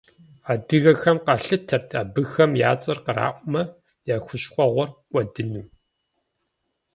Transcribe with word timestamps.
Адыгэхэм 0.51 1.17
къалъытэрт 1.25 1.89
абыхэм 2.01 2.51
я 2.69 2.71
цӏэр 2.81 2.97
къраӏуэмэ, 3.05 3.61
я 4.13 4.17
хущхъуэгъуэр 4.25 4.89
кӏуэдыну. 5.11 5.65